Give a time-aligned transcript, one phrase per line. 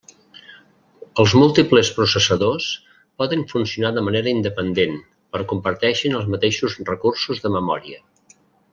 [1.23, 2.71] Els múltiples processadors
[3.23, 4.99] poden funcionar de manera independent,
[5.35, 8.05] però comparteixen els mateixos recursos de memòria.